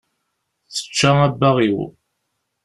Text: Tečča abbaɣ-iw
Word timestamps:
Tečča 0.73 1.11
abbaɣ-iw 1.25 1.79